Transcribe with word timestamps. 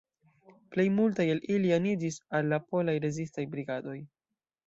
Plej 0.75 0.85
multaj 0.99 1.25
el 1.33 1.41
ili 1.57 1.75
aniĝis 1.77 2.17
al 2.39 2.49
la 2.53 2.61
polaj 2.71 2.97
rezistaj 3.05 3.47
brigadoj. 3.55 3.97